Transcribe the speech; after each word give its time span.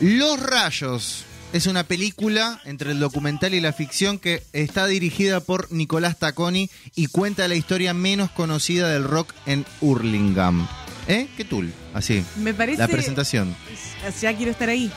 Los 0.00 0.38
Rayos 0.40 1.24
es 1.54 1.66
una 1.66 1.84
película 1.84 2.60
entre 2.66 2.90
el 2.90 3.00
documental 3.00 3.54
y 3.54 3.62
la 3.62 3.72
ficción 3.72 4.18
que 4.18 4.42
está 4.52 4.86
dirigida 4.86 5.40
por 5.40 5.72
Nicolás 5.72 6.18
Tacconi 6.18 6.68
y 6.94 7.06
cuenta 7.06 7.48
la 7.48 7.54
historia 7.54 7.94
menos 7.94 8.30
conocida 8.30 8.90
del 8.90 9.04
rock 9.04 9.32
en 9.46 9.64
Hurlingham. 9.80 10.68
¿Eh? 11.08 11.28
¿Qué 11.34 11.46
tul? 11.46 11.72
Así. 11.94 12.22
Me 12.36 12.52
parece. 12.52 12.78
La 12.78 12.88
presentación. 12.88 13.56
Ya 14.20 14.36
quiero 14.36 14.50
estar 14.50 14.68
ahí. 14.68 14.92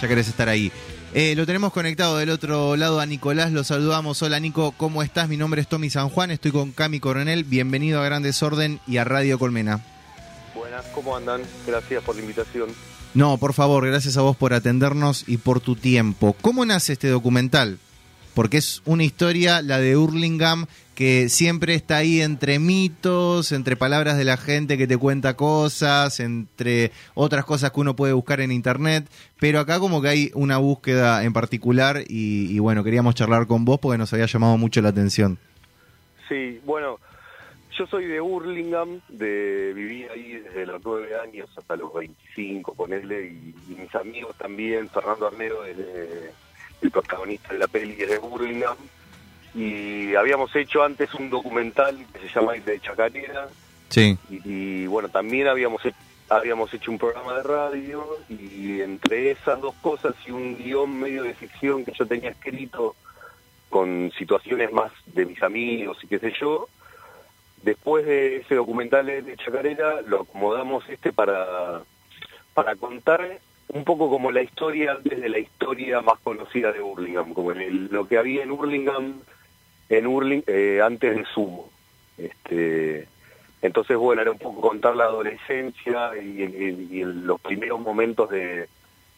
Ya 0.00 0.08
querés 0.08 0.28
estar 0.28 0.48
ahí. 0.48 0.72
Eh, 1.12 1.34
lo 1.34 1.44
tenemos 1.44 1.70
conectado 1.70 2.16
del 2.16 2.30
otro 2.30 2.76
lado 2.76 2.98
a 3.00 3.04
Nicolás, 3.04 3.52
lo 3.52 3.62
saludamos. 3.62 4.22
Hola 4.22 4.40
Nico, 4.40 4.72
¿cómo 4.72 5.02
estás? 5.02 5.28
Mi 5.28 5.36
nombre 5.36 5.60
es 5.60 5.68
Tommy 5.68 5.90
San 5.90 6.08
Juan, 6.08 6.30
estoy 6.30 6.52
con 6.52 6.72
Cami 6.72 6.98
Coronel. 6.98 7.44
Bienvenido 7.44 8.00
a 8.00 8.04
Gran 8.06 8.22
Desorden 8.22 8.80
y 8.86 8.96
a 8.96 9.04
Radio 9.04 9.38
Colmena. 9.38 9.84
Buenas, 10.54 10.86
¿cómo 10.94 11.14
andan? 11.14 11.42
Gracias 11.66 12.02
por 12.04 12.14
la 12.14 12.22
invitación. 12.22 12.70
No, 13.12 13.38
por 13.38 13.54
favor, 13.54 13.86
gracias 13.86 14.16
a 14.16 14.22
vos 14.22 14.36
por 14.36 14.54
atendernos 14.54 15.24
y 15.26 15.38
por 15.38 15.60
tu 15.60 15.74
tiempo. 15.74 16.36
¿Cómo 16.40 16.64
nace 16.64 16.92
este 16.92 17.08
documental? 17.08 17.78
Porque 18.34 18.58
es 18.58 18.82
una 18.84 19.02
historia, 19.02 19.62
la 19.62 19.80
de 19.80 19.96
Hurlingham, 19.96 20.66
que 20.94 21.28
siempre 21.28 21.74
está 21.74 21.96
ahí 21.96 22.20
entre 22.20 22.60
mitos, 22.60 23.50
entre 23.50 23.74
palabras 23.74 24.16
de 24.16 24.24
la 24.24 24.36
gente 24.36 24.78
que 24.78 24.86
te 24.86 24.96
cuenta 24.96 25.34
cosas, 25.34 26.20
entre 26.20 26.92
otras 27.14 27.44
cosas 27.44 27.72
que 27.72 27.80
uno 27.80 27.96
puede 27.96 28.12
buscar 28.12 28.40
en 28.40 28.52
internet, 28.52 29.08
pero 29.40 29.58
acá 29.58 29.80
como 29.80 30.00
que 30.00 30.08
hay 30.08 30.30
una 30.34 30.58
búsqueda 30.58 31.24
en 31.24 31.32
particular 31.32 32.04
y, 32.06 32.54
y 32.54 32.58
bueno, 32.60 32.84
queríamos 32.84 33.16
charlar 33.16 33.48
con 33.48 33.64
vos 33.64 33.80
porque 33.80 33.98
nos 33.98 34.12
había 34.12 34.26
llamado 34.26 34.56
mucho 34.56 34.80
la 34.82 34.90
atención. 34.90 35.38
Sí, 36.28 36.60
bueno, 36.64 37.00
yo 37.76 37.86
soy 37.86 38.06
de 38.06 38.20
Hurlingham, 38.20 39.00
de, 39.08 39.72
viví 39.74 40.04
ahí 40.04 40.32
desde 40.40 40.66
los 40.66 40.80
nueve 40.84 41.10
años 41.18 41.48
hasta 41.56 41.76
los 41.76 41.92
25, 41.94 42.74
ponerle, 42.74 43.26
y, 43.26 43.54
y 43.68 43.74
mis 43.76 43.94
amigos 43.94 44.36
también, 44.36 44.88
Fernando 44.90 45.26
Arnedo, 45.28 45.64
es 45.64 45.76
de- 45.76 46.30
el 46.82 46.90
protagonista 46.90 47.52
de 47.52 47.58
la 47.58 47.68
peli, 47.68 47.96
es 47.98 48.08
de 48.08 48.18
Hurlingham, 48.18 48.76
y 49.54 50.14
habíamos 50.14 50.54
hecho 50.56 50.82
antes 50.82 51.12
un 51.14 51.28
documental 51.30 51.98
que 52.12 52.20
se 52.20 52.28
llama 52.28 52.52
De 52.54 52.80
Chacarera, 52.80 53.48
Sí. 53.88 54.16
y, 54.30 54.40
y, 54.82 54.86
bueno, 54.86 55.08
también 55.08 55.48
habíamos 55.48 55.84
hecho, 55.84 55.96
habíamos 56.28 56.72
hecho 56.72 56.90
un 56.92 56.98
programa 56.98 57.34
de 57.38 57.42
radio, 57.42 58.06
y 58.28 58.80
entre 58.80 59.32
esas 59.32 59.60
dos 59.60 59.74
cosas 59.82 60.14
y 60.26 60.30
un 60.30 60.56
guion 60.56 60.98
medio 61.00 61.24
de 61.24 61.34
ficción 61.34 61.84
que 61.84 61.92
yo 61.92 62.06
tenía 62.06 62.30
escrito 62.30 62.94
con 63.68 64.10
situaciones 64.16 64.72
más 64.72 64.92
de 65.06 65.26
mis 65.26 65.42
amigos 65.42 65.98
y 66.02 66.06
qué 66.06 66.18
sé 66.18 66.32
yo, 66.40 66.68
después 67.62 68.06
de 68.06 68.36
ese 68.38 68.54
documental 68.54 69.06
de 69.06 69.36
Chacarera 69.36 70.00
lo 70.02 70.22
acomodamos 70.22 70.88
este 70.88 71.12
para, 71.12 71.82
para 72.54 72.76
contar 72.76 73.38
un 73.68 73.84
poco 73.84 74.10
como 74.10 74.30
la 74.32 74.42
historia 74.42 74.92
antes 74.92 75.20
de 75.20 75.28
la 75.28 75.38
historia 75.38 76.00
más 76.00 76.18
conocida 76.20 76.72
de 76.72 76.80
Hurlingham, 76.82 77.32
como 77.34 77.52
lo 77.52 78.08
que 78.08 78.18
había 78.18 78.42
en 78.42 78.50
Hurlingham 78.50 79.20
en 79.88 80.06
Hurling, 80.06 80.42
eh, 80.46 80.80
antes 80.84 81.16
de 81.16 81.24
Sumo. 81.26 81.70
Este, 82.16 83.06
entonces, 83.62 83.96
bueno, 83.96 84.22
era 84.22 84.30
un 84.30 84.38
poco 84.38 84.60
contar 84.60 84.94
la 84.96 85.04
adolescencia 85.04 86.12
y, 86.20 86.42
y- 86.42 86.88
y 87.00 87.04
los 87.04 87.40
primeros 87.40 87.80
momentos 87.80 88.30
de, 88.30 88.68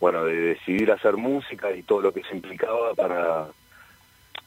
bueno, 0.01 0.25
de 0.25 0.35
decidir 0.35 0.91
hacer 0.93 1.17
música 1.17 1.71
y 1.73 1.83
todo 1.83 2.01
lo 2.01 2.13
que 2.13 2.23
se 2.25 2.35
implicaba 2.35 2.95
para, 2.95 3.49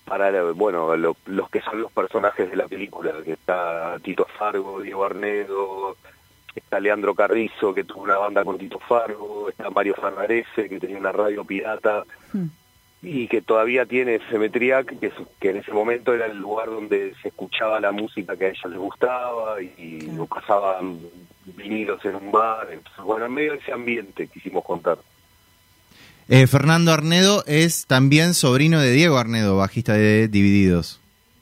para 0.05 0.51
bueno, 0.53 0.95
lo- 0.95 1.17
los 1.25 1.49
que 1.49 1.61
son 1.61 1.81
los 1.81 1.91
personajes 1.91 2.49
de 2.49 2.55
la 2.55 2.67
película, 2.67 3.11
que 3.23 3.33
está 3.33 3.97
Tito 4.03 4.25
Fargo, 4.37 4.79
Diego 4.81 5.03
Arnedo, 5.05 5.97
está 6.55 6.79
Leandro 6.79 7.15
Carrizo, 7.15 7.73
que 7.73 7.83
tuvo 7.83 8.03
una 8.03 8.17
banda 8.17 8.43
con 8.45 8.57
Tito 8.57 8.79
Fargo, 8.79 9.49
está 9.49 9.69
Mario 9.69 9.95
Ferrarese, 9.95 10.69
que 10.69 10.79
tenía 10.79 10.97
una 10.97 11.11
radio 11.11 11.43
pirata, 11.43 12.03
Hmm. 12.33 12.45
y 13.01 13.27
que 13.27 13.41
todavía 13.41 13.85
tiene 13.85 14.19
Cemetriac, 14.29 14.97
que, 14.99 15.11
que 15.39 15.49
en 15.49 15.57
ese 15.57 15.71
momento 15.71 16.13
era 16.13 16.25
el 16.27 16.37
lugar 16.37 16.67
donde 16.67 17.13
se 17.21 17.27
escuchaba 17.27 17.79
la 17.79 17.91
música 17.91 18.35
que 18.37 18.45
a 18.45 18.49
ellos 18.49 18.65
les 18.71 18.79
gustaba 18.79 19.61
y 19.61 19.99
Claro. 19.99 20.25
pasaban 20.27 20.99
vinilos 21.45 22.03
en 22.05 22.15
un 22.15 22.31
bar. 22.31 22.67
Bueno, 23.03 23.25
en 23.25 23.33
medio 23.33 23.51
de 23.51 23.57
ese 23.59 23.71
ambiente 23.73 24.27
quisimos 24.27 24.63
contar. 24.63 24.97
Eh, 26.27 26.47
Fernando 26.47 26.91
Arnedo 26.91 27.43
es 27.45 27.85
también 27.85 28.33
sobrino 28.33 28.79
de 28.79 28.91
Diego 28.91 29.17
Arnedo, 29.17 29.57
bajista 29.57 29.93
de 29.93 30.27
Divididos. 30.27 30.99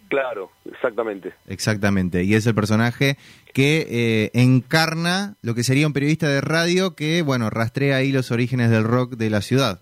Claro, 0.09 0.51
exactamente. 0.69 1.33
Exactamente, 1.47 2.23
y 2.23 2.35
es 2.35 2.45
el 2.45 2.53
personaje 2.53 3.15
que 3.53 3.87
eh, 3.89 4.31
encarna 4.33 5.35
lo 5.41 5.55
que 5.55 5.63
sería 5.63 5.87
un 5.87 5.93
periodista 5.93 6.27
de 6.27 6.41
radio 6.41 6.95
que, 6.95 7.21
bueno, 7.21 7.49
rastrea 7.49 7.97
ahí 7.97 8.11
los 8.11 8.31
orígenes 8.31 8.69
del 8.71 8.83
rock 8.83 9.13
de 9.13 9.29
la 9.29 9.41
ciudad. 9.41 9.79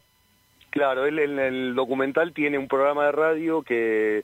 Claro, 0.69 1.05
él 1.07 1.17
en 1.17 1.39
el 1.39 1.73
documental 1.73 2.31
tiene 2.33 2.59
un 2.59 2.67
programa 2.67 3.05
de 3.05 3.11
radio 3.11 3.63
que 3.63 4.23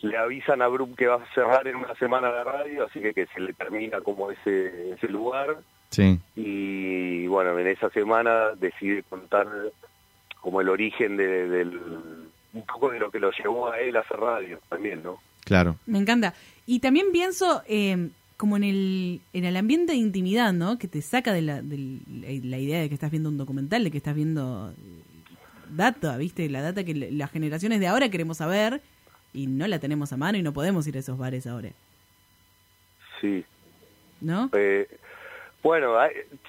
le 0.00 0.16
avisan 0.16 0.62
a 0.62 0.68
Brook 0.68 0.96
que 0.96 1.06
va 1.06 1.16
a 1.16 1.34
cerrar 1.34 1.68
en 1.68 1.76
una 1.76 1.94
semana 1.96 2.32
de 2.32 2.44
radio, 2.44 2.86
así 2.86 3.00
que 3.00 3.12
que 3.12 3.26
se 3.26 3.40
le 3.40 3.52
termina 3.52 4.00
como 4.00 4.30
ese, 4.30 4.92
ese 4.92 5.08
lugar. 5.08 5.58
Sí. 5.90 6.18
y 6.34 7.28
bueno, 7.28 7.56
en 7.56 7.68
esa 7.68 7.88
semana 7.90 8.50
decide 8.58 9.04
contar 9.04 9.46
como 10.44 10.60
el 10.60 10.68
origen 10.68 11.16
de, 11.16 11.48
del 11.48 11.80
un 12.52 12.62
poco 12.66 12.90
de 12.90 12.98
lo 13.00 13.10
que 13.10 13.18
lo 13.18 13.30
llevó 13.32 13.72
a 13.72 13.80
él 13.80 13.96
a 13.96 14.00
hacer 14.00 14.18
radio 14.18 14.60
también, 14.68 15.02
¿no? 15.02 15.18
Claro. 15.42 15.76
Me 15.86 15.98
encanta. 15.98 16.34
Y 16.66 16.80
también 16.80 17.12
pienso 17.12 17.62
eh, 17.66 18.10
como 18.36 18.58
en 18.58 18.64
el, 18.64 19.20
en 19.32 19.46
el 19.46 19.56
ambiente 19.56 19.92
de 19.92 19.98
intimidad, 19.98 20.52
¿no? 20.52 20.78
Que 20.78 20.86
te 20.86 21.00
saca 21.00 21.32
de 21.32 21.40
la, 21.40 21.62
de 21.62 21.98
la 22.44 22.58
idea 22.58 22.82
de 22.82 22.88
que 22.88 22.94
estás 22.94 23.10
viendo 23.10 23.30
un 23.30 23.38
documental, 23.38 23.84
de 23.84 23.90
que 23.90 23.96
estás 23.96 24.14
viendo 24.14 24.74
data, 25.70 26.18
¿viste? 26.18 26.50
La 26.50 26.60
data 26.60 26.84
que 26.84 26.94
las 26.94 27.30
generaciones 27.30 27.80
de 27.80 27.86
ahora 27.86 28.10
queremos 28.10 28.36
saber 28.36 28.82
y 29.32 29.46
no 29.46 29.66
la 29.66 29.78
tenemos 29.78 30.12
a 30.12 30.18
mano 30.18 30.36
y 30.36 30.42
no 30.42 30.52
podemos 30.52 30.86
ir 30.86 30.96
a 30.96 31.00
esos 31.00 31.16
bares 31.16 31.46
ahora, 31.46 31.70
Sí. 33.18 33.44
¿no? 34.20 34.50
Eh, 34.52 34.86
bueno, 35.62 35.94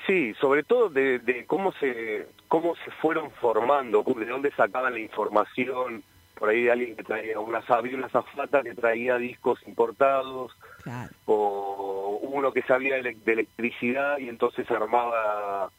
sí, 0.05 0.33
sobre 0.41 0.63
todo 0.63 0.89
de, 0.89 1.19
de 1.19 1.45
cómo 1.45 1.71
se 1.79 2.27
cómo 2.47 2.75
se 2.77 2.91
fueron 3.01 3.31
formando, 3.31 4.03
de 4.03 4.25
dónde 4.25 4.51
sacaban 4.51 4.93
la 4.93 4.99
información, 4.99 6.03
por 6.37 6.49
ahí 6.49 6.63
de 6.63 6.71
alguien 6.71 6.95
que 6.95 7.03
traía 7.03 7.39
una 7.39 7.63
había 7.67 7.95
una 7.97 8.09
zafata 8.09 8.61
que 8.63 8.73
traía 8.75 9.17
discos 9.17 9.59
importados, 9.67 10.51
Claro. 10.83 11.11
o 11.25 12.19
uno 12.23 12.51
que 12.51 12.61
sabía 12.63 12.95
de, 12.95 12.99
ele- 12.99 13.17
de 13.25 13.33
electricidad 13.33 14.17
y 14.19 14.29
entonces 14.29 14.69
armaba 14.69 15.71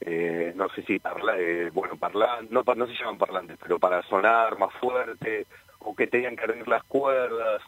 eh, 0.00 0.52
no 0.56 0.68
sé 0.70 0.82
si 0.82 0.98
parla, 0.98 1.34
eh, 1.38 1.70
bueno 1.72 1.96
parlantes 1.96 2.50
no, 2.50 2.62
no 2.74 2.86
se 2.86 2.92
llaman 2.94 3.16
parlantes 3.16 3.56
pero 3.62 3.78
para 3.78 4.02
sonar 4.02 4.58
más 4.58 4.72
fuerte 4.74 5.46
o 5.78 5.94
que 5.96 6.06
tenían 6.06 6.36
que 6.36 6.44
abrir 6.44 6.68
las 6.68 6.84
cuerdas 6.84 7.62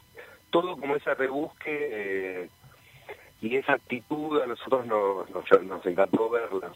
todo 0.50 0.76
como 0.76 0.96
ese 0.96 1.14
rebusque 1.14 1.88
eh, 1.90 2.50
y 3.40 3.56
esa 3.56 3.74
actitud 3.74 4.42
a 4.42 4.46
nosotros 4.46 4.84
nos, 4.86 5.30
nos, 5.30 5.62
nos 5.62 5.86
encantó 5.86 6.28
verla. 6.28 6.72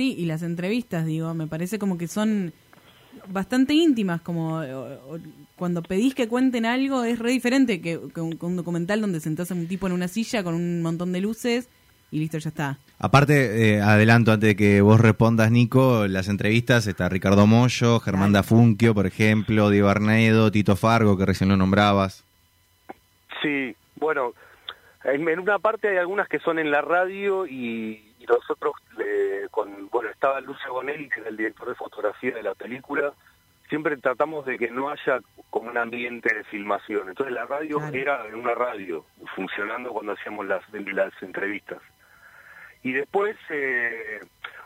Sí, 0.00 0.14
y 0.16 0.24
las 0.24 0.42
entrevistas, 0.42 1.04
digo, 1.04 1.34
me 1.34 1.46
parece 1.46 1.78
como 1.78 1.98
que 1.98 2.08
son 2.08 2.54
bastante 3.28 3.74
íntimas, 3.74 4.22
como 4.22 4.60
o- 4.60 5.14
o- 5.14 5.18
cuando 5.56 5.82
pedís 5.82 6.14
que 6.14 6.26
cuenten 6.26 6.64
algo 6.64 7.04
es 7.04 7.18
re 7.18 7.30
diferente 7.32 7.82
que, 7.82 8.00
que 8.14 8.20
un, 8.22 8.38
que 8.38 8.46
un 8.46 8.56
documental 8.56 9.02
donde 9.02 9.20
sentás 9.20 9.50
a 9.50 9.54
un 9.54 9.66
tipo 9.66 9.86
en 9.86 9.92
una 9.92 10.08
silla 10.08 10.42
con 10.42 10.54
un 10.54 10.80
montón 10.80 11.12
de 11.12 11.20
luces 11.20 11.68
y 12.10 12.18
listo, 12.18 12.38
ya 12.38 12.48
está. 12.48 12.78
Aparte, 12.98 13.74
eh, 13.74 13.82
adelanto 13.82 14.32
antes 14.32 14.48
de 14.48 14.56
que 14.56 14.80
vos 14.80 14.98
respondas, 14.98 15.50
Nico, 15.50 16.06
las 16.08 16.28
entrevistas 16.28 16.86
está 16.86 17.10
Ricardo 17.10 17.46
Mollo, 17.46 18.00
Germán 18.00 18.32
Dafunquio, 18.32 18.94
por 18.94 19.04
ejemplo, 19.06 19.68
Diego 19.68 19.90
Arnedo, 19.90 20.50
Tito 20.50 20.76
Fargo, 20.76 21.18
que 21.18 21.26
recién 21.26 21.50
lo 21.50 21.58
nombrabas. 21.58 22.24
Sí, 23.42 23.76
bueno, 23.96 24.32
en, 25.04 25.28
en 25.28 25.40
una 25.40 25.58
parte 25.58 25.88
hay 25.88 25.98
algunas 25.98 26.26
que 26.26 26.38
son 26.38 26.58
en 26.58 26.70
la 26.70 26.80
radio 26.80 27.46
y, 27.46 28.02
y 28.20 28.26
nosotros, 28.26 28.74
eh, 29.02 29.48
con, 29.50 29.88
bueno, 29.88 30.10
estaba 30.10 30.40
Lucio 30.40 30.72
Bonelli, 30.74 31.08
que 31.08 31.20
era 31.20 31.30
el 31.30 31.36
director 31.38 31.68
de 31.68 31.74
fotografía 31.74 32.32
de 32.34 32.42
la 32.42 32.54
película, 32.54 33.12
siempre 33.68 33.96
tratamos 33.96 34.44
de 34.44 34.58
que 34.58 34.70
no 34.70 34.90
haya 34.90 35.20
como 35.48 35.70
un 35.70 35.78
ambiente 35.78 36.34
de 36.34 36.44
filmación. 36.44 37.08
Entonces 37.08 37.32
la 37.34 37.46
radio 37.46 37.78
Claro. 37.78 37.94
era 37.96 38.24
una 38.36 38.54
radio, 38.54 39.06
funcionando 39.34 39.90
cuando 39.90 40.12
hacíamos 40.12 40.46
las, 40.46 40.62
las 40.72 41.12
entrevistas. 41.22 41.78
Y 42.82 42.92
después, 42.92 43.36
eh, 43.48 44.20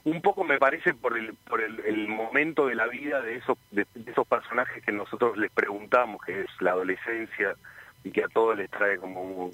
un 0.05 0.21
poco 0.21 0.43
me 0.45 0.59
parece 0.59 0.95
por 0.95 1.17
el, 1.17 1.35
por 1.35 1.61
el, 1.61 1.81
el 1.81 2.09
momento 2.09 2.67
de 2.67 2.75
la 2.75 2.87
vida 2.89 3.21
de 3.23 3.37
esos, 3.37 3.57
de, 3.71 3.87
de 3.95 4.11
esos 4.11 4.27
personajes 4.27 4.83
que 4.85 4.93
nosotros 4.93 5.37
les 5.37 5.50
preguntamos, 5.53 6.21
que 6.25 6.41
es 6.43 6.50
la 6.61 6.73
adolescencia, 6.73 7.55
y 8.03 8.11
que 8.11 8.25
a 8.25 8.29
todos 8.29 8.57
les 8.57 8.71
trae 8.71 8.99
como 8.99 9.23
un 9.23 9.53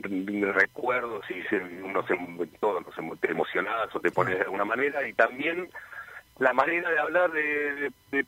recuerdos 0.00 1.24
y 1.30 1.42
se, 1.42 1.56
uno 1.56 2.06
se, 2.06 2.16
todos 2.60 2.84
nos 2.84 3.20
te 3.20 3.30
emocionás 3.30 3.94
o 3.94 4.00
te 4.00 4.10
pones 4.10 4.36
de 4.38 4.44
alguna 4.44 4.64
manera, 4.64 5.06
y 5.06 5.12
también 5.12 5.68
la 6.38 6.52
manera 6.52 6.90
de 6.90 6.98
hablar 6.98 7.30
de, 7.32 7.92
de, 8.10 8.26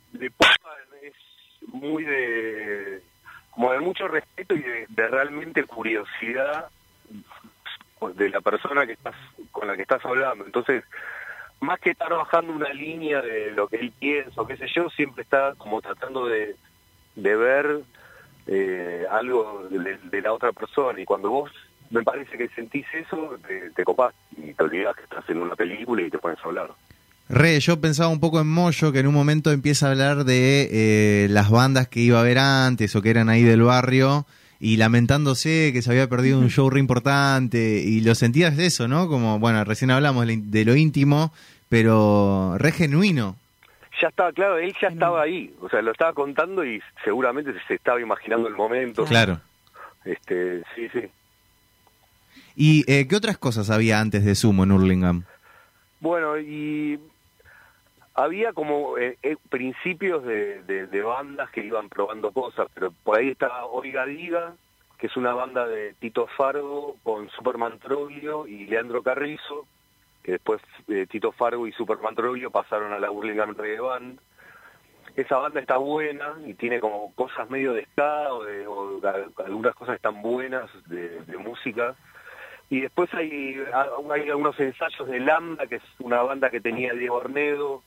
es 1.01 1.13
muy 1.67 2.03
de 2.03 3.01
como 3.51 3.71
de 3.71 3.79
mucho 3.79 4.07
respeto 4.07 4.53
y 4.53 4.61
de, 4.61 5.07
realmente 5.07 5.63
curiosidad 5.63 6.69
de 8.15 8.29
la 8.29 8.41
persona 8.41 8.85
que 8.85 8.93
estás 8.93 9.15
con 9.51 9.67
la 9.67 9.75
que 9.75 9.81
estás 9.81 10.05
hablando. 10.05 10.45
Entonces 10.45 10.83
más 11.61 11.79
que 11.79 11.91
estar 11.91 12.11
bajando 12.11 12.53
una 12.53 12.71
línea 12.73 13.21
de 13.21 13.51
lo 13.51 13.67
que 13.67 13.77
él 13.77 13.91
piensa 13.97 14.41
o 14.41 14.45
qué 14.45 14.57
sé 14.57 14.67
yo, 14.75 14.89
siempre 14.89 15.23
está 15.23 15.55
como 15.57 15.81
tratando 15.81 16.27
de 16.27 16.55
ver 17.15 17.81
eh, 18.47 19.05
algo 19.09 19.67
de, 19.69 20.21
la 20.21 20.33
otra 20.33 20.51
persona. 20.51 20.99
Y 20.99 21.05
cuando 21.05 21.29
vos 21.29 21.51
me 21.89 22.03
parece 22.03 22.37
que 22.37 22.49
sentís 22.49 22.85
eso, 22.93 23.37
te, 23.47 23.71
te 23.71 23.83
copás 23.83 24.13
y 24.37 24.53
te 24.53 24.63
olvidás 24.63 24.95
que 24.95 25.03
estás 25.03 25.29
en 25.29 25.41
una 25.41 25.55
película 25.55 26.01
y 26.01 26.09
te 26.09 26.17
pones 26.17 26.39
a 26.39 26.47
hablar. 26.47 26.71
Re, 27.27 27.59
yo 27.59 27.81
pensaba 27.81 28.09
un 28.09 28.19
poco 28.19 28.39
en 28.39 28.47
Moyo, 28.47 28.91
que 28.91 28.99
en 28.99 29.07
un 29.07 29.13
momento 29.13 29.51
empieza 29.51 29.87
a 29.87 29.91
hablar 29.91 30.25
de 30.25 30.69
eh, 30.71 31.27
las 31.29 31.49
bandas 31.49 31.87
que 31.87 31.99
iba 31.99 32.19
a 32.19 32.23
ver 32.23 32.37
antes 32.37 32.95
o 32.95 33.01
que 33.01 33.09
eran 33.09 33.29
ahí 33.29 33.41
del 33.41 33.63
barrio 33.63 34.27
y 34.59 34.77
lamentándose 34.77 35.71
que 35.73 35.81
se 35.81 35.89
había 35.89 36.07
perdido 36.07 36.39
un 36.39 36.49
show 36.49 36.69
re 36.69 36.79
importante 36.79 37.81
y 37.83 38.01
lo 38.01 38.13
sentías 38.13 38.57
eso, 38.59 38.87
¿no? 38.87 39.07
Como, 39.07 39.39
bueno, 39.39 39.63
recién 39.63 39.89
hablamos 39.89 40.27
de 40.27 40.65
lo 40.65 40.75
íntimo, 40.75 41.33
pero 41.67 42.57
re 42.59 42.71
genuino. 42.71 43.37
Ya 44.01 44.09
estaba, 44.09 44.31
claro, 44.33 44.57
él 44.57 44.75
ya 44.81 44.89
estaba 44.89 45.21
ahí, 45.21 45.53
o 45.61 45.69
sea, 45.69 45.81
lo 45.81 45.91
estaba 45.91 46.13
contando 46.13 46.65
y 46.65 46.81
seguramente 47.03 47.53
se 47.67 47.75
estaba 47.75 48.01
imaginando 48.01 48.47
el 48.47 48.55
momento. 48.55 49.05
Claro. 49.05 49.39
Este, 50.03 50.63
sí, 50.75 50.89
sí. 50.89 51.09
¿Y 52.55 52.91
eh, 52.91 53.07
qué 53.07 53.15
otras 53.15 53.37
cosas 53.37 53.69
había 53.69 53.99
antes 53.99 54.23
de 54.25 54.35
Sumo 54.35 54.63
en 54.63 54.71
Hurlingham? 54.71 55.23
Bueno, 55.99 56.37
y 56.39 56.99
había 58.13 58.53
como 58.53 58.97
eh, 58.97 59.17
eh, 59.23 59.35
principios 59.49 60.23
de, 60.25 60.61
de- 60.63 60.87
de 60.87 61.01
bandas 61.01 61.49
que 61.51 61.63
iban 61.65 61.89
probando 61.89 62.31
cosas, 62.31 62.67
pero 62.73 62.91
por 63.03 63.17
ahí 63.17 63.29
está 63.29 63.65
Oiga 63.65 64.05
Diga, 64.05 64.53
que 64.97 65.07
es 65.07 65.17
una 65.17 65.33
banda 65.33 65.67
de 65.67 65.93
Tito 65.99 66.27
Fargo 66.37 66.95
con 67.03 67.29
Superman 67.31 67.79
Troglio 67.79 68.47
y 68.47 68.65
Leandro 68.65 69.03
Carrizo, 69.03 69.67
que 70.25 70.31
después 70.31 70.59
eh, 70.87 71.05
Tito 71.07 71.31
Fargo 71.31 71.67
y 71.67 71.71
Superman 71.73 72.15
Troglio 72.15 72.49
pasaron 72.49 72.91
a 72.91 72.97
la 72.97 73.11
Burlingame 73.11 73.53
Reggae 73.53 73.79
Band. 73.79 74.19
Esa 75.15 75.37
banda 75.37 75.59
está 75.59 75.77
buena 75.77 76.33
y 76.43 76.55
tiene 76.55 76.79
como 76.79 77.13
cosas 77.13 77.47
medio 77.51 77.73
de 77.73 77.85
ska 77.85 78.33
o, 78.33 78.43
de, 78.43 78.65
o 78.65 78.99
algunas 79.45 79.75
cosas 79.75 79.97
están 79.97 80.23
buenas 80.23 80.67
de, 80.87 81.21
de 81.21 81.37
música. 81.37 81.95
Y 82.71 82.81
después 82.81 83.13
hay, 83.13 83.63
hay 84.11 84.29
algunos 84.29 84.59
ensayos 84.59 85.07
de 85.07 85.19
Lambda, 85.19 85.67
que 85.67 85.75
es 85.75 85.83
una 85.99 86.23
banda 86.23 86.49
que 86.49 86.59
tenía 86.59 86.93
Diego 86.93 87.17
Ornedo, 87.17 87.83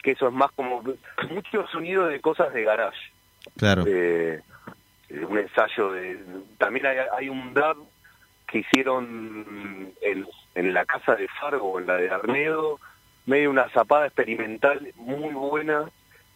que 0.00 0.12
eso 0.12 0.28
es 0.28 0.32
más 0.32 0.52
como 0.52 0.84
mucho 1.28 1.66
sonido 1.72 2.06
de 2.06 2.20
cosas 2.20 2.52
de 2.54 2.62
garage. 2.62 3.10
Claro. 3.56 3.82
Eh, 3.84 4.40
eh, 5.08 5.24
un 5.28 5.38
ensayo 5.38 5.90
de... 5.90 6.20
También 6.56 6.86
hay, 6.86 6.98
hay 7.18 7.28
un 7.28 7.52
dub 7.52 7.88
que 8.46 8.58
hicieron 8.58 9.92
en, 10.00 10.26
en 10.58 10.74
la 10.74 10.84
casa 10.84 11.14
de 11.14 11.28
Fargo, 11.40 11.78
en 11.78 11.86
la 11.86 11.96
de 11.96 12.10
Arnedo, 12.10 12.78
medio 13.26 13.50
una 13.50 13.68
zapada 13.70 14.06
experimental 14.06 14.88
muy 14.96 15.32
buena 15.34 15.84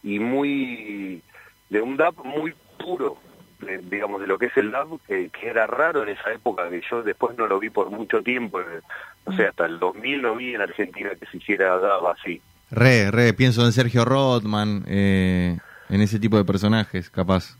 y 0.02 0.18
muy... 0.18 1.22
de 1.70 1.80
un 1.80 1.96
dub 1.96 2.24
muy 2.24 2.54
puro, 2.78 3.16
de- 3.60 3.78
digamos, 3.78 4.20
de 4.20 4.26
lo 4.26 4.38
que 4.38 4.46
es 4.46 4.56
el 4.56 4.70
dub, 4.70 5.00
que, 5.06 5.30
que 5.30 5.48
era 5.48 5.66
raro 5.66 6.02
en 6.02 6.10
esa 6.10 6.32
época, 6.32 6.68
que 6.70 6.82
yo 6.90 7.02
después 7.02 7.36
no 7.36 7.46
lo 7.46 7.58
vi 7.58 7.70
por 7.70 7.90
mucho 7.90 8.22
tiempo, 8.22 8.60
eh, 8.60 8.80
no 9.26 9.36
sé, 9.36 9.46
hasta 9.46 9.66
el 9.66 9.78
2000 9.78 10.22
no 10.22 10.36
vi 10.36 10.54
en 10.54 10.60
Argentina 10.60 11.10
que 11.18 11.26
se 11.26 11.36
hiciera 11.38 11.76
dub 11.78 12.06
así. 12.08 12.40
Re, 12.70 13.10
re, 13.10 13.32
pienso 13.34 13.64
en 13.64 13.72
Sergio 13.72 14.04
Rothman, 14.04 14.84
eh, 14.86 15.58
en 15.88 16.00
ese 16.00 16.18
tipo 16.18 16.36
de 16.36 16.44
personajes, 16.44 17.10
capaz. 17.10 17.56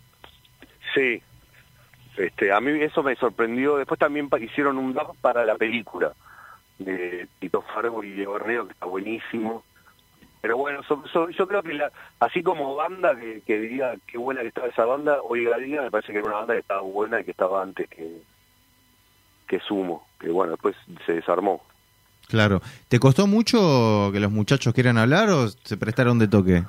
Sí, 0.94 1.22
este, 2.16 2.52
a 2.52 2.60
mí 2.60 2.80
eso 2.82 3.02
me 3.02 3.14
sorprendió. 3.16 3.76
Después 3.76 3.98
también 3.98 4.28
hicieron 4.40 4.78
un 4.78 4.92
dub 4.94 5.14
para 5.20 5.44
la 5.44 5.54
película 5.56 6.12
de 6.78 7.28
Tito 7.38 7.62
Fargo 7.62 8.02
y 8.04 8.10
Diego 8.12 8.32
Orneo, 8.34 8.66
que 8.66 8.72
está 8.72 8.86
buenísimo. 8.86 9.64
Pero 10.40 10.56
bueno, 10.56 10.82
so- 10.82 11.04
so- 11.12 11.30
yo 11.30 11.46
creo 11.46 11.62
que 11.62 11.72
la, 11.74 11.92
así 12.18 12.42
como 12.42 12.74
banda 12.74 13.14
que, 13.16 13.42
que 13.46 13.58
diría 13.60 13.94
qué 14.06 14.18
buena 14.18 14.40
que 14.42 14.48
estaba 14.48 14.66
esa 14.68 14.84
banda, 14.84 15.20
Oiga 15.22 15.56
Diga 15.58 15.82
me 15.82 15.90
parece 15.90 16.12
que 16.12 16.18
era 16.18 16.26
una 16.28 16.38
banda 16.38 16.54
que 16.54 16.60
estaba 16.60 16.80
buena 16.82 17.20
y 17.20 17.24
que 17.24 17.30
estaba 17.30 17.62
antes 17.62 17.88
que, 17.88 18.22
que 19.46 19.60
Sumo, 19.60 20.06
que 20.18 20.30
bueno, 20.30 20.52
después 20.52 20.74
se 21.06 21.12
desarmó. 21.14 21.62
Claro. 22.28 22.60
¿Te 22.88 22.98
costó 22.98 23.26
mucho 23.26 24.10
que 24.12 24.18
los 24.18 24.32
muchachos 24.32 24.72
quieran 24.74 24.98
hablar 24.98 25.28
o 25.30 25.48
se 25.48 25.76
prestaron 25.76 26.18
de 26.18 26.26
toque? 26.28 26.64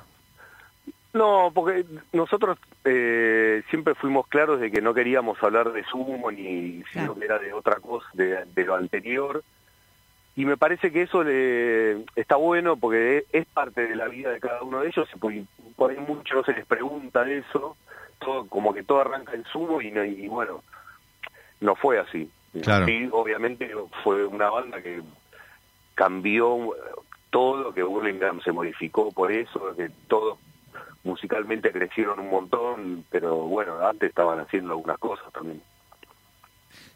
No, 1.14 1.52
porque 1.54 1.86
nosotros 2.12 2.58
eh, 2.86 3.64
siempre 3.70 3.94
fuimos 3.96 4.28
claros 4.28 4.60
de 4.60 4.72
que 4.72 4.82
no 4.82 4.94
queríamos 4.96 5.42
hablar 5.44 5.72
de 5.72 5.84
sumo 5.86 6.32
ni 6.32 6.84
sino 6.92 7.14
Claro. 7.14 7.16
que 7.20 7.26
era 7.26 7.40
de 7.40 7.54
otra 7.54 7.76
cosa, 7.78 8.08
de, 8.14 8.46
de 8.46 8.66
lo 8.66 8.76
anterior. 8.76 9.44
Y 10.36 10.46
me 10.46 10.58
parece 10.58 10.92
que 10.92 11.04
eso 11.04 11.24
le, 11.24 12.06
está 12.16 12.38
bueno 12.38 12.76
porque 12.78 13.18
es, 13.20 13.24
es 13.32 13.46
parte 13.46 13.88
de 13.88 13.96
la 13.96 14.08
vida 14.08 14.32
de 14.32 14.40
cada 14.40 14.64
uno 14.64 14.80
de 14.82 14.88
ellos. 14.88 15.08
y 15.14 15.46
Por, 15.76 15.92
ahí 15.92 15.98
mucho 16.00 16.36
no 16.36 16.44
se 16.44 16.54
les 16.54 16.66
pregunta 16.66 17.30
eso, 17.30 17.78
todo 18.20 18.48
como 18.48 18.74
que 18.74 18.84
todo 18.84 19.02
arranca 19.02 19.34
en 19.34 19.44
sumo 19.46 19.80
y, 19.82 19.92
no- 19.92 20.04
y 20.04 20.28
bueno, 20.28 20.64
no 21.62 21.76
fue 21.76 22.00
así. 22.00 22.32
Claro. 22.64 22.86
Sí, 22.86 23.10
obviamente 23.12 23.72
fue 24.04 24.26
una 24.26 24.50
banda 24.50 24.82
que 24.82 25.02
cambió 25.96 26.72
todo, 27.30 27.74
que 27.74 27.84
Burlingame 27.84 28.42
se 28.42 28.52
modificó 28.52 29.12
por 29.12 29.32
eso, 29.32 29.76
que 29.76 29.90
todos 30.08 30.38
musicalmente 31.04 31.72
crecieron 31.72 32.20
un 32.20 32.30
montón, 32.30 33.06
pero 33.10 33.36
bueno, 33.38 33.80
antes 33.86 34.10
estaban 34.10 34.40
haciendo 34.40 34.72
algunas 34.74 34.98
cosas 34.98 35.32
también. 35.34 35.62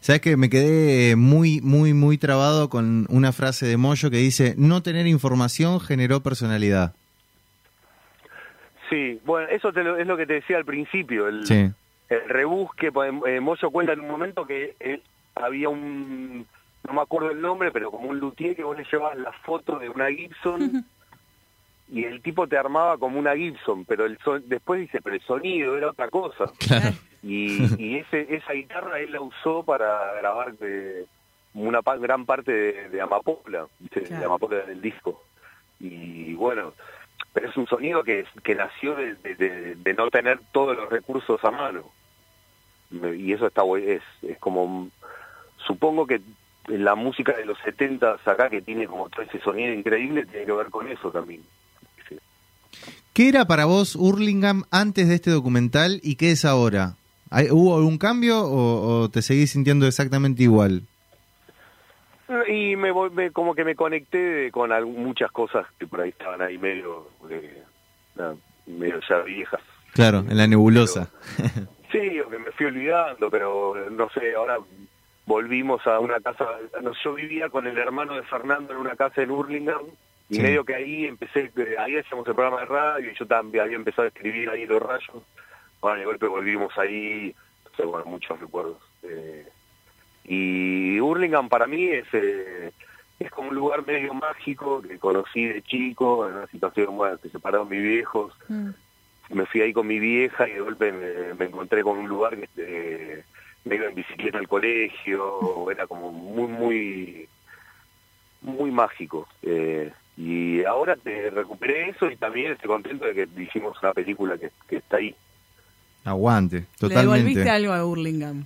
Sabes 0.00 0.20
que 0.20 0.36
me 0.36 0.48
quedé 0.48 1.16
muy, 1.16 1.60
muy, 1.60 1.92
muy 1.92 2.18
trabado 2.18 2.68
con 2.68 3.06
una 3.10 3.32
frase 3.32 3.66
de 3.66 3.76
Moyo 3.76 4.10
que 4.10 4.18
dice: 4.18 4.54
No 4.56 4.82
tener 4.82 5.06
información 5.06 5.80
generó 5.80 6.22
personalidad. 6.22 6.94
Sí, 8.90 9.20
bueno, 9.24 9.48
eso 9.48 9.72
te 9.72 9.82
lo- 9.84 9.96
es 9.98 10.06
lo 10.06 10.16
que 10.16 10.26
te 10.26 10.34
decía 10.34 10.56
al 10.56 10.64
principio, 10.64 11.28
el, 11.28 11.46
Sí. 11.46 11.70
el 12.08 12.28
rebusque, 12.28 12.90
pues, 12.90 13.12
eh, 13.26 13.40
Moyo 13.40 13.70
cuenta 13.70 13.92
en 13.92 14.00
un 14.00 14.08
momento 14.08 14.46
que 14.46 14.74
él- 14.80 15.02
había 15.34 15.68
un, 15.68 16.46
no 16.86 16.92
me 16.94 17.00
acuerdo 17.00 17.30
el 17.30 17.40
nombre, 17.40 17.70
pero 17.70 17.90
como 17.90 18.08
un 18.08 18.18
luthier 18.18 18.56
que 18.56 18.64
vos 18.64 18.76
le 18.76 18.84
llevabas 18.90 19.18
la 19.18 19.32
foto 19.44 19.78
de 19.78 19.88
una 19.88 20.08
Gibson 20.10 20.84
y 21.92 22.04
el 22.04 22.22
tipo 22.22 22.46
te 22.48 22.56
armaba 22.56 22.96
como 22.98 23.18
una 23.18 23.36
Gibson, 23.36 23.84
pero 23.84 24.06
el 24.06 24.18
son- 24.24 24.42
después 24.48 24.80
dice, 24.80 25.00
pero 25.02 25.14
el 25.16 25.22
sonido 25.22 25.76
era 25.76 25.90
otra 25.90 26.08
cosa. 26.08 26.46
Claro. 26.58 26.96
Y, 27.22 27.62
y 27.82 27.96
ese, 27.96 28.34
esa 28.34 28.52
guitarra 28.52 29.00
él 29.00 29.12
la 29.12 29.20
usó 29.20 29.62
para 29.64 30.12
grabar 30.14 30.56
de 30.58 31.06
una 31.54 31.82
pa- 31.82 31.96
gran 31.96 32.24
parte 32.26 32.52
de, 32.52 32.88
de 32.90 33.00
Amapola, 33.00 33.66
de 33.80 34.02
Claro. 34.02 34.26
Amapola 34.26 34.58
del 34.66 34.80
disco. 34.80 35.22
Y 35.80 36.34
bueno, 36.34 36.72
pero 37.32 37.48
es 37.50 37.56
un 37.56 37.66
sonido 37.66 38.02
que, 38.02 38.24
que 38.42 38.54
nació 38.54 38.94
de, 38.94 39.14
de- 39.16 39.34
de- 39.34 39.74
de 39.76 39.94
no 39.94 40.10
tener 40.10 40.40
todos 40.52 40.76
los 40.76 40.88
recursos 40.90 41.42
a 41.44 41.50
mano. 41.50 41.84
Y 42.90 43.32
eso 43.32 43.46
está 43.46 43.62
es, 43.78 44.02
es 44.22 44.38
como, 44.38 44.88
supongo 45.66 46.06
que 46.06 46.20
la 46.68 46.94
música 46.94 47.32
de 47.36 47.44
los 47.44 47.58
70 47.64 48.16
acá 48.24 48.48
que 48.48 48.62
tiene 48.62 48.86
como 48.86 49.08
todo 49.10 49.22
ese 49.22 49.40
sonido 49.40 49.72
increíble 49.74 50.24
tiene 50.26 50.46
que 50.46 50.52
ver 50.52 50.68
con 50.70 50.88
eso 50.88 51.10
también. 51.10 51.42
Sí. 52.08 52.16
¿Qué 53.12 53.28
era 53.28 53.46
para 53.46 53.64
vos 53.66 53.94
Hurlingham 53.96 54.64
antes 54.70 55.08
de 55.08 55.16
este 55.16 55.30
documental 55.30 56.00
y 56.02 56.16
qué 56.16 56.30
es 56.30 56.44
ahora? 56.44 56.94
¿Hay- 57.30 57.50
¿Hubo 57.50 57.76
algún 57.76 57.98
cambio 57.98 58.40
o, 58.40 59.02
o 59.02 59.08
te 59.10 59.22
seguís 59.22 59.50
sintiendo 59.50 59.86
exactamente 59.86 60.42
igual? 60.42 60.82
Y 62.46 62.76
me, 62.76 62.92
me- 63.10 63.30
como 63.30 63.54
que 63.54 63.64
me 63.64 63.74
conecté 63.74 64.50
con 64.50 64.70
algu- 64.70 64.94
muchas 64.96 65.30
cosas 65.32 65.66
que 65.78 65.86
por 65.86 66.00
ahí 66.02 66.10
estaban 66.10 66.42
ahí 66.42 66.58
medio, 66.58 67.08
eh, 67.30 67.62
nada, 68.16 68.34
medio 68.66 69.00
ya 69.08 69.20
viejas. 69.20 69.60
Claro, 69.94 70.18
en 70.28 70.36
la 70.36 70.46
nebulosa. 70.46 71.10
Sí, 71.90 72.20
o 72.20 72.28
que 72.28 72.38
me 72.38 72.50
fui 72.52 72.66
olvidando, 72.66 73.30
pero 73.30 73.74
no 73.90 74.10
sé, 74.10 74.34
ahora 74.34 74.58
volvimos 75.24 75.86
a 75.86 75.98
una 76.00 76.20
casa, 76.20 76.46
no, 76.82 76.92
yo 77.02 77.14
vivía 77.14 77.48
con 77.48 77.66
el 77.66 77.78
hermano 77.78 78.14
de 78.14 78.22
Fernando 78.24 78.74
en 78.74 78.78
una 78.80 78.94
casa 78.94 79.22
en 79.22 79.30
Hurlingham 79.30 79.80
y 80.28 80.34
Sí. 80.36 80.42
medio 80.42 80.64
que 80.64 80.74
ahí 80.74 81.06
empecé, 81.06 81.50
ahí 81.78 81.96
hacíamos 81.96 82.28
el 82.28 82.34
programa 82.34 82.60
de 82.60 82.66
radio 82.66 83.10
y 83.10 83.14
yo 83.18 83.26
también 83.26 83.64
había 83.64 83.76
empezado 83.76 84.04
a 84.04 84.08
escribir 84.08 84.50
ahí 84.50 84.66
los 84.66 84.82
rayos, 84.82 85.22
bueno, 85.80 85.98
de 85.98 86.04
golpe 86.06 86.26
volvimos 86.26 86.76
ahí, 86.78 87.34
sé, 87.76 87.84
bueno, 87.84 88.06
muchos 88.06 88.38
recuerdos. 88.40 88.78
eh, 89.02 89.46
y 90.24 91.00
Hurlingham 91.00 91.48
para 91.48 91.66
mí 91.66 91.86
es 91.86 92.06
eh, 92.12 92.70
es 93.18 93.30
como 93.30 93.48
un 93.48 93.54
lugar 93.54 93.86
medio 93.86 94.12
mágico 94.14 94.82
que 94.82 94.98
conocí 94.98 95.46
de 95.46 95.62
chico, 95.62 96.28
en 96.28 96.36
una 96.36 96.46
situación, 96.48 96.96
bueno, 96.96 97.16
se 97.18 97.30
separaron 97.30 97.68
mis 97.68 97.82
viejos, 97.82 98.32
Mm. 98.48 98.70
me 99.30 99.46
fui 99.46 99.60
ahí 99.62 99.72
con 99.72 99.86
mi 99.86 99.98
vieja 99.98 100.48
y 100.48 100.52
de 100.52 100.60
golpe 100.60 100.92
me, 100.92 101.34
me 101.34 101.44
encontré 101.46 101.82
con 101.82 101.98
un 101.98 102.08
lugar 102.08 102.36
que 102.36 102.48
eh, 102.58 103.24
me 103.64 103.74
iba 103.76 103.86
en 103.86 103.94
bicicleta 103.94 104.38
al 104.38 104.48
colegio, 104.48 105.70
era 105.70 105.86
como 105.86 106.12
muy, 106.12 106.46
muy, 106.48 107.28
muy 108.42 108.70
mágico. 108.70 109.26
Eh, 109.42 109.92
y 110.16 110.64
ahora 110.64 110.96
te 110.96 111.30
recuperé 111.30 111.90
eso 111.90 112.10
y 112.10 112.16
también 112.16 112.52
estoy 112.52 112.68
contento 112.68 113.04
de 113.06 113.14
que 113.14 113.42
hicimos 113.42 113.76
una 113.82 113.92
película 113.94 114.36
que, 114.38 114.50
que 114.68 114.76
está 114.76 114.98
ahí. 114.98 115.14
Aguante, 116.08 116.56
Le 116.80 116.88
devolviste 116.88 116.88
totalmente. 117.42 117.50
algo 117.50 117.72
a 117.72 117.82
Burlingame. 117.84 118.44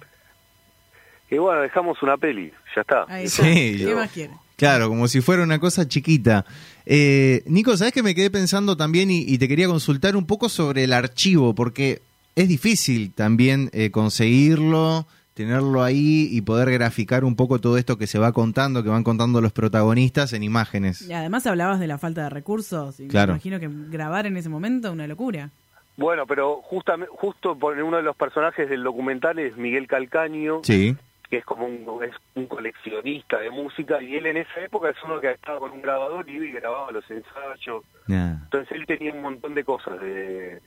Y 1.31 1.39
bueno, 1.39 1.63
dejamos 1.63 2.03
una 2.03 2.17
peli, 2.19 2.53
ya 2.77 2.83
está. 2.83 3.05
Ahí 3.09 3.25
está. 3.25 3.43
Sí, 3.43 3.53
¿Qué 3.53 3.79
yo- 3.79 3.97
más 3.97 4.11
quiere? 4.11 4.35
Claro, 4.57 4.89
como 4.89 5.09
si 5.09 5.21
fuera 5.21 5.43
una 5.43 5.59
cosa 5.59 5.89
chiquita. 5.89 6.45
Eh, 6.87 7.43
Nico, 7.47 7.77
¿sabes 7.77 7.93
que 7.93 8.03
me 8.03 8.15
quedé 8.15 8.31
pensando 8.31 8.77
también 8.77 9.11
y, 9.11 9.21
y 9.27 9.39
te 9.39 9.49
quería 9.49 9.67
consultar 9.67 10.15
un 10.15 10.25
poco 10.27 10.49
sobre 10.49 10.85
el 10.85 10.93
archivo? 10.93 11.55
Porque 11.55 12.03
es 12.37 12.49
difícil 12.49 13.13
también 13.13 13.71
eh, 13.73 13.91
conseguirlo, 13.91 15.07
tenerlo 15.35 15.83
ahí 15.83 16.29
y 16.31 16.43
poder 16.43 16.71
graficar 16.71 17.25
un 17.25 17.35
poco 17.35 17.61
todo 17.61 17.77
esto 17.77 17.99
que 17.99 18.07
se 18.07 18.19
va 18.21 18.33
contando, 18.33 18.85
que 18.85 18.89
van 18.91 19.03
contando 19.03 19.41
los 19.41 19.53
protagonistas 19.53 20.33
en 20.33 20.45
imágenes. 20.45 21.03
Y 21.09 21.13
además 21.13 21.45
hablabas 21.47 21.81
de 21.81 21.87
la 21.89 21.99
falta 21.99 22.23
de 22.25 22.31
recursos. 22.31 23.01
Y 23.01 23.09
Claro. 23.09 23.33
Me 23.33 23.39
imagino 23.39 23.59
que 23.59 23.69
grabar 23.91 24.27
en 24.27 24.37
ese 24.37 24.49
momento 24.49 24.93
una 24.93 25.07
locura. 25.09 25.51
Bueno, 25.97 26.27
pero 26.27 26.63
justamente, 26.63 27.15
justo 27.17 27.57
por 27.57 27.77
uno 27.77 27.99
de 27.99 28.03
los 28.03 28.17
personajes 28.17 28.69
del 28.69 28.83
documental 28.83 29.39
es 29.39 29.57
Miguel 29.57 29.87
Calcaño, 29.87 30.61
Sí, 30.65 30.97
que 31.29 31.39
es 31.39 31.45
como 31.45 31.67
un, 31.67 32.05
es 32.05 32.15
un 32.35 32.47
coleccionista 32.47 33.39
de 33.39 33.51
música, 33.51 34.03
y 34.03 34.17
él 34.17 34.27
en 34.27 34.39
esa 34.39 34.61
época 34.61 34.91
es 34.91 34.97
uno 35.05 35.21
que 35.21 35.31
estaba 35.31 35.61
con 35.61 35.73
un 35.73 35.83
grabador 35.83 36.29
y 36.29 36.35
iba 36.35 36.45
y 36.45 36.53
grababa 36.53 36.93
los 36.93 37.11
ensayos. 37.11 37.85
Entonces 38.07 38.73
él 38.73 38.87
tenía 38.87 39.13
un 39.13 39.23
montón 39.23 39.55
de 39.55 39.65
cosas. 39.65 40.01
De 40.01 40.61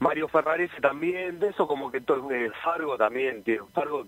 Mario 0.00 0.28
Ferrarese 0.28 0.80
también, 0.80 1.38
de 1.38 1.48
eso 1.48 1.68
como 1.68 1.92
que 1.92 2.00
todo, 2.00 2.30
eh, 2.32 2.50
Fargo 2.64 2.96
también, 2.96 3.44
tiene, 3.44 3.60
Fargo 3.72 4.06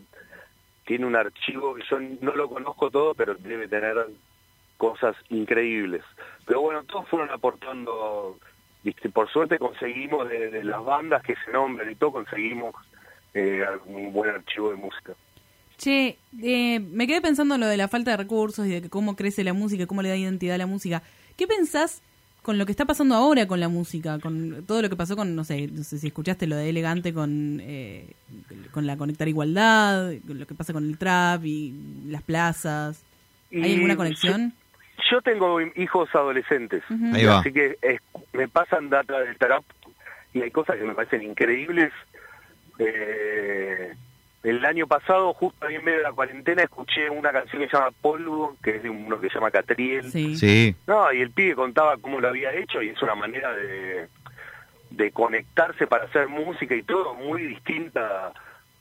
tiene 0.87 1.07
un 1.07 1.15
archivo 1.15 1.75
que 1.75 1.83
yo 1.89 1.99
no 2.21 2.35
lo 2.35 2.49
conozco 2.49 2.91
todo, 2.91 3.15
pero 3.15 3.35
debe 3.35 3.69
tener 3.69 4.07
cosas 4.79 5.15
increíbles. 5.29 6.03
Pero 6.47 6.63
bueno, 6.63 6.83
todos 6.85 7.09
fueron 7.09 7.31
aportando, 7.31 8.39
viste, 8.83 9.09
por 9.11 9.31
suerte 9.31 9.59
conseguimos 9.59 10.29
de, 10.29 10.51
de 10.51 10.65
las 10.65 10.85
bandas 10.85 11.23
que 11.23 11.35
se 11.45 11.53
nombran 11.53 11.91
y 11.91 11.95
todo, 11.95 12.13
conseguimos 12.13 12.75
eh, 13.35 13.65
un 13.87 14.13
buen 14.13 14.31
archivo 14.31 14.71
de 14.71 14.77
música. 14.77 15.15
Che, 15.79 16.19
eh, 16.43 16.81
me 16.81 17.07
quedé 17.07 17.21
pensando 17.21 17.55
en 17.55 17.61
lo 17.61 17.67
de 17.67 17.77
la 17.77 17.89
falta 17.89 18.13
de 18.13 18.17
recursos 18.17 18.67
y 18.67 18.71
de 18.71 18.83
que 18.83 18.91
cómo 18.91 19.17
crece 19.17 19.43
la 19.43 19.53
música, 19.53 19.87
cómo 19.87 20.03
le 20.03 20.11
da 20.11 20.17
identidad 20.17 20.55
a 20.55 20.59
la 20.59 20.67
música. 20.67 21.03
¿Qué 21.37 21.47
pensás 21.47 22.03
con 22.43 22.59
lo 22.59 22.67
que 22.67 22.73
está 22.73 22.85
pasando 22.85 23.15
ahora 23.15 23.47
con 23.47 23.59
la 23.59 23.69
música? 23.69 24.19
Con 24.21 24.65
todo 24.67 24.83
lo 24.83 24.89
que 24.89 24.97
pasó 24.97 25.17
con, 25.17 25.35
no 25.35 25.45
sé, 25.45 25.69
no 25.69 25.83
sé 25.83 25.99
si 25.99 26.09
escuchaste 26.09 26.47
lo 26.47 26.57
de 26.57 26.69
Elegante 26.69 27.13
con, 27.13 27.59
eh, 27.63 28.15
con 28.71 28.87
la 28.87 28.97
Conectar 28.97 29.27
Igualdad, 29.27 30.13
con 30.27 30.39
lo 30.39 30.47
que 30.47 30.55
pasa 30.55 30.73
con 30.73 30.85
el 30.85 30.99
trap 30.99 31.45
y 31.45 31.75
las 32.07 32.23
plazas. 32.23 33.03
¿Hay 33.51 33.73
Y 33.73 33.75
alguna 33.75 33.97
conexión? 33.97 34.55
Yo, 35.13 35.21
tengo 35.23 35.61
hijos 35.61 36.09
adolescentes, 36.15 36.83
Ujú. 36.91 37.15
Ahí 37.15 37.25
va. 37.27 37.39
así 37.41 37.53
que 37.53 37.77
es- 37.83 38.01
me 38.33 38.49
pasan 38.49 38.89
data 38.91 39.21
del 39.21 39.37
trap 39.37 39.63
y 40.33 40.41
hay 40.43 40.51
cosas 40.51 40.77
que 40.77 40.85
me 40.85 40.95
parecen 40.95 41.23
increíbles. 41.23 41.93
Eh, 42.79 43.93
el 44.43 44.65
año 44.65 44.87
pasado, 44.87 45.33
justo 45.35 45.69
en 45.69 45.85
medio 45.85 45.99
de 45.99 46.05
la 46.05 46.13
cuarentena, 46.13 46.63
escuché 46.63 47.09
una 47.11 47.31
canción 47.31 47.63
que 47.63 47.69
se 47.69 47.77
llama 47.77 47.91
Polvo, 48.01 48.57
que 48.63 48.77
es 48.77 48.83
de 48.83 48.91
uno 48.91 49.21
que 49.21 49.29
se 49.29 49.35
llama 49.35 49.51
Catriel. 49.51 50.11
Sí. 50.11 50.37
Sí, 50.37 50.75
No, 50.87 51.13
y 51.13 51.21
el 51.21 51.31
pibe 51.31 51.55
contaba 51.55 51.97
cómo 51.99 52.21
lo 52.21 52.29
había 52.29 52.53
hecho 52.55 52.83
y 52.83 52.89
es 52.89 53.01
una 53.03 53.15
manera 53.15 53.53
de, 53.55 54.09
de 54.91 55.11
conectarse 55.13 55.87
para 55.87 56.05
hacer 56.05 56.29
música 56.29 56.75
y 56.75 56.83
todo 56.83 57.15
muy 57.15 57.43
distinta 57.43 58.33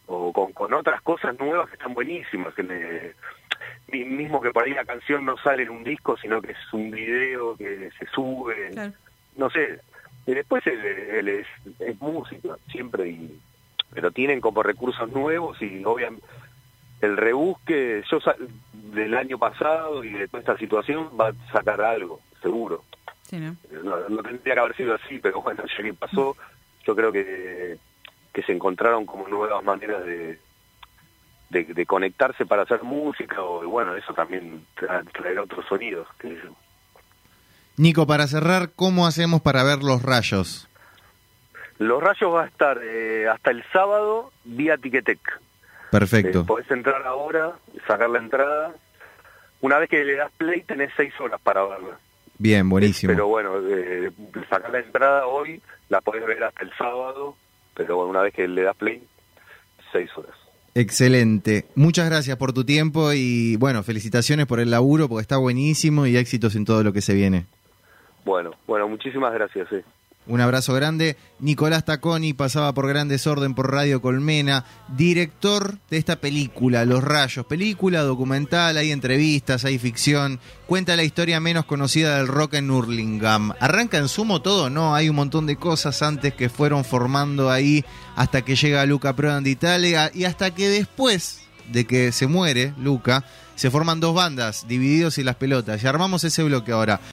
o 0.08 0.34
con, 0.34 0.52
con 0.54 0.74
otras 0.74 1.02
cosas 1.02 1.38
nuevas 1.40 1.68
que 1.68 1.76
están 1.76 1.94
buenísimas. 1.94 2.54
Que 2.56 2.64
le- 2.64 3.14
mismo 3.92 4.42
que 4.42 4.52
por 4.52 4.64
ahí 4.64 4.74
la 4.74 4.86
canción 4.86 5.26
no 5.26 5.38
sale 5.38 5.64
en 5.64 5.70
un 5.70 5.84
disco, 5.84 6.18
sino 6.18 6.42
que 6.42 6.52
es 6.52 6.74
un 6.74 6.92
video 6.92 7.56
que 7.56 7.90
se 7.98 8.06
sube. 8.08 8.72
Claro. 8.72 8.94
No 9.36 9.50
sé. 9.50 9.80
Y 10.26 10.34
después 10.34 10.66
él, 10.68 10.80
él 10.80 11.28
es, 11.30 11.48
es 11.80 12.00
música 12.00 12.58
siempre, 12.72 13.10
y, 13.10 13.40
pero 13.94 14.12
tienen 14.12 14.40
como 14.42 14.64
recursos 14.64 15.10
nuevos 15.12 15.62
y 15.62 15.84
obviamente 15.84 16.26
el 17.02 17.18
rebusque 17.18 18.04
yo 18.10 18.20
del 18.74 19.16
año 19.16 19.38
pasado 19.38 20.04
y 20.04 20.12
de 20.12 20.28
toda 20.28 20.42
esta 20.42 20.58
situación 20.58 21.10
va 21.20 21.30
a 21.30 21.52
sacar 21.52 21.82
algo, 21.82 22.22
seguro. 22.42 22.84
Sí, 23.24 23.38
¿no? 23.38 23.56
No, 23.84 24.10
no 24.10 24.24
tendría 24.24 24.54
que 24.54 24.60
haber 24.60 24.76
sido 24.76 24.94
así, 24.94 25.20
pero 25.20 25.42
bueno, 25.42 25.64
ya 25.78 25.84
que 25.84 25.94
pasó, 25.94 26.36
yo 26.86 26.96
creo 26.96 27.12
que, 27.12 27.78
que 28.32 28.44
se 28.44 28.52
encontraron 28.52 29.06
como 29.06 29.28
nuevas 29.28 29.64
maneras 29.64 30.06
de, 30.06 30.40
de, 31.52 31.66
de 31.66 31.86
conectarse 31.86 32.46
para 32.46 32.64
hacer 32.64 32.82
música, 32.84 33.42
o 33.44 33.68
bueno, 33.68 33.96
eso 33.96 34.14
también 34.14 34.66
tra- 34.76 35.06
traer 35.12 35.40
otros 35.40 35.66
sonidos. 35.68 36.08
yo. 36.24 36.56
Nico, 37.78 38.08
para 38.08 38.28
cerrar, 38.28 38.72
¿cómo 38.76 39.06
hacemos 39.06 39.42
para 39.42 39.64
ver 39.64 39.84
los 39.84 40.02
rayos? 40.02 40.68
Los 41.78 42.02
rayos 42.02 42.34
va 42.34 42.44
a 42.44 42.48
estar 42.48 42.80
eh, 42.84 43.28
hasta 43.28 43.52
el 43.52 43.64
sábado 43.74 44.32
vía 44.44 44.78
Ticketek. 44.78 45.42
Perfecto. 45.90 46.42
Eh, 46.42 46.44
podés 46.46 46.72
entrar 46.72 47.04
ahora, 47.06 47.54
sacar 47.88 48.10
la 48.10 48.20
entrada. 48.20 48.74
Una 49.62 49.78
vez 49.78 49.90
que 49.90 50.04
le 50.06 50.16
das 50.16 50.32
play 50.38 50.62
tenés 50.62 50.92
seis 50.96 51.14
horas 51.20 51.42
para 51.42 51.64
verla. 51.66 51.98
Bien, 52.38 52.68
buenísimo. 52.70 53.12
Pero 53.14 53.28
bueno, 53.28 53.56
eh, 53.68 54.12
sacar 54.50 54.72
la 54.72 54.80
entrada 54.80 55.26
hoy, 55.28 55.62
la 55.90 56.02
podés 56.02 56.26
ver 56.26 56.44
hasta 56.44 56.64
el 56.64 56.72
sábado, 56.78 57.36
pero 57.74 57.98
bueno, 57.98 58.12
una 58.12 58.22
vez 58.22 58.34
que 58.34 58.48
le 58.48 58.62
das 58.62 58.76
play, 58.76 59.04
seis 59.92 60.10
horas. 60.18 60.36
Excelente. 60.74 61.66
Muchas 61.76 62.10
gracias 62.10 62.38
por 62.38 62.54
tu 62.54 62.64
tiempo 62.64 63.12
y 63.14 63.58
bueno, 63.58 63.84
felicitaciones 63.84 64.46
por 64.46 64.60
el 64.60 64.72
laburo 64.72 65.10
porque 65.10 65.22
está 65.22 65.38
buenísimo 65.38 66.06
y 66.06 66.16
éxitos 66.16 66.56
en 66.56 66.66
todo 66.66 66.84
lo 66.84 66.94
que 66.94 67.02
se 67.02 67.14
viene. 67.14 67.46
Bueno, 68.24 68.52
bueno, 68.68 68.88
muchísimas 68.88 69.34
gracias. 69.34 69.72
eh. 69.74 69.84
Un 70.28 70.40
abrazo 70.40 70.74
grande. 70.74 71.18
Nicolás 71.40 71.84
Taconi 71.84 72.34
pasaba 72.34 72.74
por 72.74 72.88
Gran 72.88 73.08
Desorden 73.08 73.56
por 73.56 73.72
Radio 73.72 74.02
Colmena, 74.02 74.66
director 74.96 75.80
de 75.90 75.98
esta 75.98 76.18
película, 76.18 76.86
Los 76.86 77.04
Rayos. 77.04 77.46
Película, 77.48 78.02
documental, 78.04 78.78
hay 78.78 78.92
entrevistas, 78.92 79.66
hay 79.66 79.80
ficción. 79.80 80.40
Cuenta 80.68 80.96
la 80.96 81.04
historia 81.04 81.40
menos 81.40 81.66
conocida 81.66 82.18
del 82.18 82.28
rock 82.28 82.54
en 82.54 82.70
Hurlingham. 82.70 83.54
¿Arranca 83.60 83.98
en 83.98 84.08
sumo 84.08 84.44
todo? 84.44 84.70
No, 84.70 84.94
hay 84.94 85.10
un 85.10 85.16
montón 85.16 85.48
de 85.48 85.56
cosas 85.56 86.02
antes 86.04 86.36
que 86.36 86.50
fueron 86.50 86.86
formando 86.86 87.50
ahí 87.50 87.84
hasta 88.16 88.44
que 88.44 88.56
llega 88.56 88.86
Luca 88.86 89.16
Prodan 89.16 89.44
de 89.44 89.50
Italia 89.50 90.12
y 90.14 90.26
hasta 90.26 90.54
que 90.54 90.70
después 90.70 91.42
de 91.72 91.86
que 91.86 92.12
se 92.12 92.28
muere 92.28 92.74
Luca, 92.78 93.26
se 93.56 93.70
forman 93.70 94.00
dos 94.00 94.16
bandas, 94.16 94.66
Divididos 94.68 95.18
y 95.18 95.24
Las 95.24 95.36
Pelotas. 95.36 95.84
Y 95.84 95.88
armamos 95.88 96.24
ese 96.24 96.44
bloque 96.44 96.72
ahora. 96.72 97.00